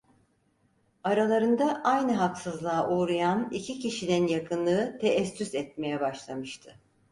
[1.03, 6.79] Aralarında aynı haksızlığa uğrayan iki kişinin yakınlığı teessüs etmeye başlamıştı.